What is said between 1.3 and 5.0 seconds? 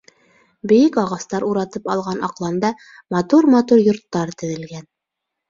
уратып алған аҡланда матур-матур йорттар теҙелгән.